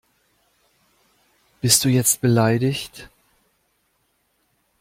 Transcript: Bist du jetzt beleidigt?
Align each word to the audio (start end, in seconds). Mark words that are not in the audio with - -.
Bist 1.61 1.85
du 1.85 1.89
jetzt 1.89 2.21
beleidigt? 2.21 3.11